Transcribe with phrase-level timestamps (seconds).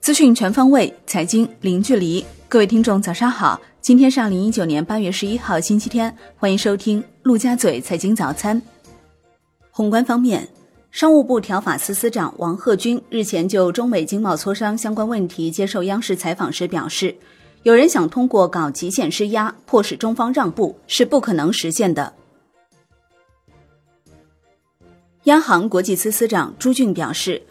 [0.00, 2.24] 资讯全方位，财经零距离。
[2.48, 3.60] 各位听众，早上好！
[3.80, 8.60] 今天是二零一九年八月十一号，星期天，欢迎收听陆家嘴财经早餐。
[9.70, 10.48] 宏观方面，
[10.90, 17.14] 商务部条法司司长王贺军日前就中美经贸磋商相关问题接受央视采访时表示，
[17.62, 22.14] 有人想通过搞极限施压迫使中方让步，是不可能实现的。
[25.28, 27.42] 央行国际司司长朱俊表示，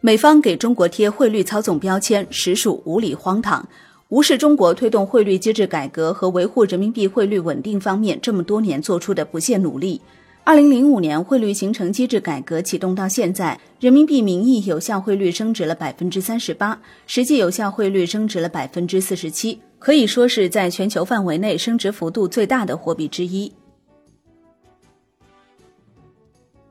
[0.00, 3.68] 美方给中国贴汇率操纵标签，实属无理荒唐，
[4.08, 10.00] 无视中国推动汇率机制改革和维护人民币汇率稳定方面这么多年做出的不懈努力。
[10.44, 23.52] 二零零五年汇率形成机制改革启动到现在，人民币名义有效汇率升值了百分之三十八，实际有效汇率升值了百分之四十七，可以说是在全球范围内升值幅度最大的货币之一。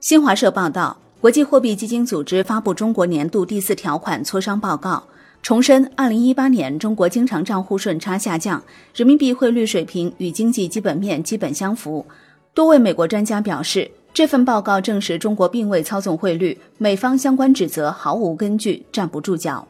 [0.05, 5.03] 新华社报道，国际货币基金组织发布中国年度第四条款磋商报告，
[5.41, 12.05] 重申二零一八年中国经常账户顺差下降，人民币汇率水平与经济基本面基本相符。
[12.53, 19.67] 多位美国专家表示，这份报告证实中国并未操纵汇率，美方相关指责毫无根据，站不住脚。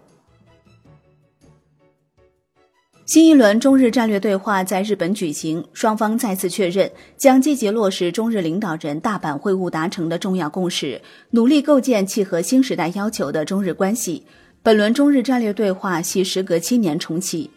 [3.05, 14.23] 新一轮中日战略对话在日本举行，双方再次确认将积极落实中日领导人大阪会晤达成的重要共识，努力构建契合新时代要求的中日关系。
[14.63, 17.47] 本轮中日战略对话系时隔七年重启。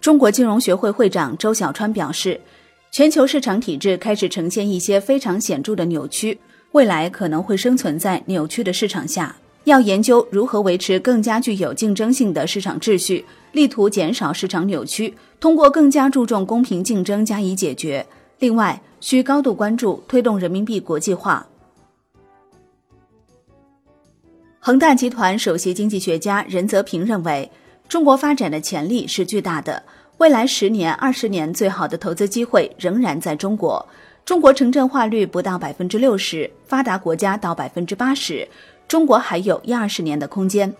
[0.00, 2.40] 中国金融学会会长周小川表示，
[2.92, 6.38] 全球市场体制开始呈现一些非常显著的扭曲，
[6.70, 9.34] 未来可能会生存在扭曲的市场下。
[9.64, 18.06] 要研究如何维持更加具有竞争性的市场秩序，力图减少市场扭曲，通过更加注重公平竞争加以解决。
[18.38, 21.46] 另外，需高度关注推动人民币国际化。
[24.60, 27.50] 恒大集团首席经济学家任泽平认为，
[27.88, 29.82] 中国发展的潜力是巨大的，
[30.18, 33.86] 未来十年、二十年最好的投资机会仍然在中国。
[34.24, 38.46] 中国城镇化率不到百分之六十，发达国家到百分之八十。
[38.86, 40.74] 中国还有一二十年的空间。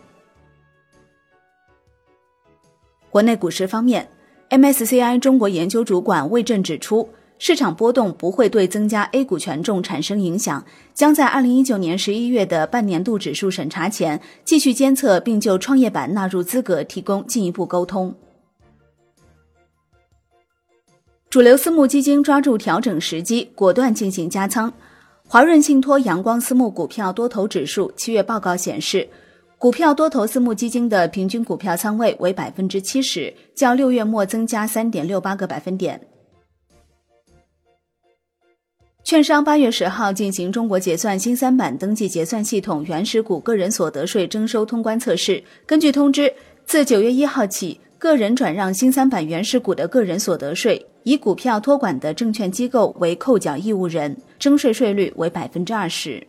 [3.11, 4.09] 国内股市方面
[4.51, 18.15] ，MSCI 中国研究主管魏震指出，市场波动不会对增加 A 股权重产生影响，将在二零一九年十一月的半年度指数审查前继续监测，并就创业板纳入资格提供进一步沟通。
[21.31, 24.73] 主流私募基金抓住调整时机，果断进行加仓。
[25.27, 29.09] 华润信托阳光私募股票多头指数七月报告显示，
[29.59, 36.01] 股票多头私募基金的平均股票仓位为百分之七十，较六月末增加三点六八个百分点。
[39.03, 45.43] 券商八月十号进行中国结算新三板登记结算系统原始股个人所得税征收通关测试。
[45.67, 46.33] 根据通知，
[46.65, 47.81] 自九月一号起。
[48.05, 56.23] 个人转让新三板原始股的个人所得税，以股票托管的证券机构为扣缴义务人，征税税率为百分之二十。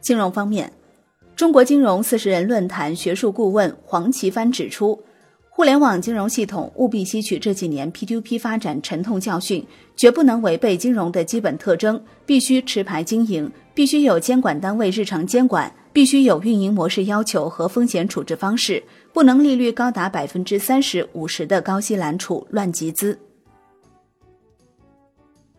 [0.00, 0.72] 金融方面，
[1.36, 5.00] 中国金融四十人论坛学术顾问黄奇帆指出，
[5.56, 15.72] 互联网金融系统务必吸取这几年 P2P 发展沉痛教训，绝不能违背金融的基本特征，必须持牌经营，必须有监管单位日常监管。
[15.92, 18.82] 必须有运营模式要求和风险处置方式，
[19.12, 23.16] 不能利率高达百分之三十五十的高息揽储乱集资。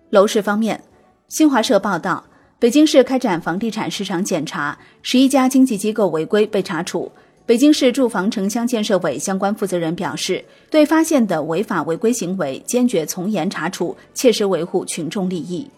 [0.10, 0.84] 楼市方面，
[1.30, 2.22] 新华社报道，
[2.60, 7.10] 北京市开展房地产市场检查，十一家经纪机构违规被查处。
[7.46, 15.70] 北京市住房城乡建设委相关负责人表示，对发现的违法违规行为坚决从严查处，切实维护群众利益。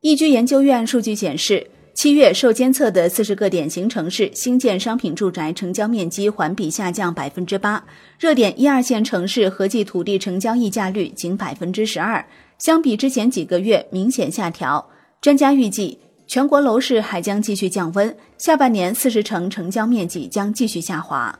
[0.00, 1.70] 易居研究院数据显示。
[1.94, 7.84] 七月受监测的四十个典型城市新建商品住宅成交面积环比下降百分之八，
[8.20, 12.24] 热点一二线城市合计土地成交溢价率仅百分之十二，
[12.58, 14.88] 相比之前几个月明显下调。
[15.20, 15.98] 专家预计，
[16.28, 21.36] 全国楼市还将继续降温，下半年四十城成交面积将继续下滑。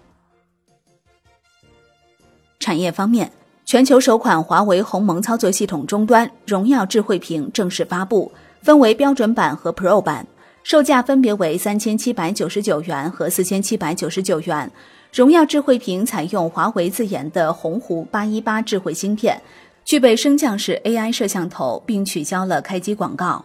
[2.59, 3.31] 产业方面，
[3.67, 8.33] 全球首款华为鸿蒙操作系统终端荣耀智慧屏正式发布，
[8.63, 10.27] 分为标准版和 Pro 版。
[10.63, 14.71] 售价分别为三千七百九十九元和四千七百九十九元。
[15.13, 19.39] 荣耀智慧屏采用华为自研的鸿鹄八一八智慧芯片，
[19.85, 23.45] 具备升降式 AI 摄像头，并取消了开机广告。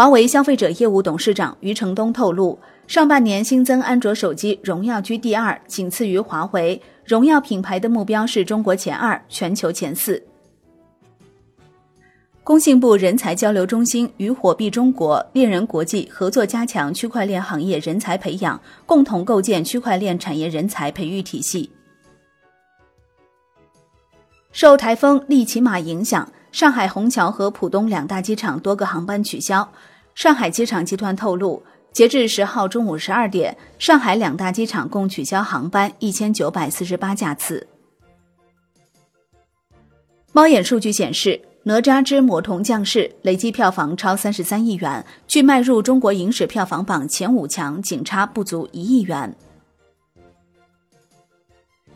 [0.00, 6.80] 华为消费者业务董事长余承东透露，上半年新增安卓手机荣耀居第二，仅次于华为。
[7.04, 10.26] 荣耀品牌的目标是中国前二，全球前四。
[12.42, 21.70] 工信部人才交流中心与火币中国、猎人国际合作，加强区块链行业人才培养，共同构建区块链产业人才培育体系。
[24.50, 29.70] 受台风利奇马影响，上海虹桥和浦东两大机场多个航班取消。
[30.20, 31.62] 上海机场集团透露，
[31.92, 37.66] 截至十号中午十二点，上海两大机场共取消航班一千九百四十八架次。
[40.32, 41.30] 猫眼数据显示，
[41.62, 49.34] 《哪吒之魔童降世》累计票房超三十三亿元，距迈入中国影史票房榜前五强仅差不足一亿元。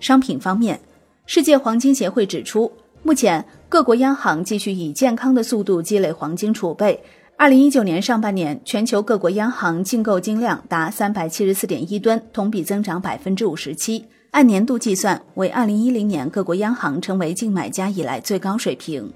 [0.01, 0.81] 商品方面，
[1.27, 2.73] 世界黄金协会指出，
[3.03, 6.99] 目前各国央行继续以健康的速度积累黄金储备。
[7.37, 19.13] 二零一九年上半年，全球各国央行净购金量达三百七十四点一吨，同比增长百分之五十七，按年度计算为二零一零年各国央行成为净买家以来最高水平。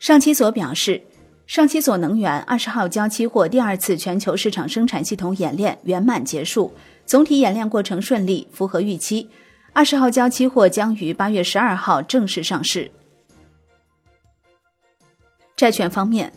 [0.00, 1.00] 上期所表示，
[1.46, 6.72] 上期所能源二十号交期货第二次全球市场生产系统演练圆满结束，
[7.06, 9.28] 总体演练过程顺利，符合预期。
[9.72, 12.90] 二十号交期货将于八月十二号正式上市。
[15.58, 16.32] 债券方面，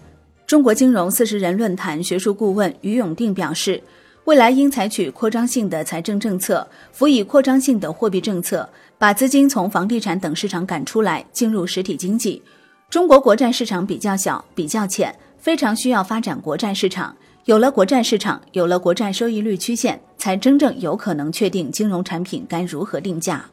[0.47, 3.79] 中国金融四十人论坛学术顾问于永定表示，
[4.23, 12.41] 未来应采取扩张性的财政政策，辅以扩张性的货币政策，把资金从房地产等市场赶出来，进入实体经济。
[12.89, 17.15] 中国国债市场比较小、比较浅，非常需要发展国债市场。
[17.45, 23.45] 有了国债市场，有了国债收益率曲线，才真正有可能确定金融产品该如何定价。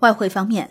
[0.00, 0.68] 外汇方面。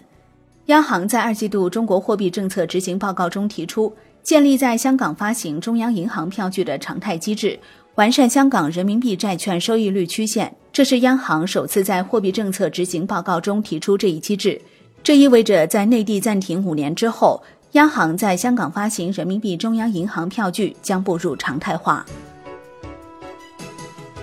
[0.69, 7.59] 央行在二季度中国货币政策执行报告中提出，建立在香港发行中央银行票据的常态机制，
[7.95, 10.55] 完善香港人民币债券收益率曲线。
[10.71, 14.61] 这是央行首次在货币政策执行报告中提出这一机制。
[15.01, 22.05] 这意味着，在内地暂停五年之后，央行在香港发行人民币中央银行票据将步入常态化。